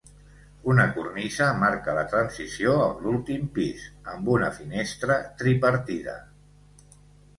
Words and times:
Una 0.75 0.85
cornisa 0.95 1.49
marca 1.63 1.93
la 1.97 2.05
transició 2.15 2.73
amb 2.87 3.05
l'últim 3.07 3.45
pis 3.59 3.85
amb 4.15 4.33
una 4.37 4.51
finestra 4.59 5.19
tripartida. 5.43 6.17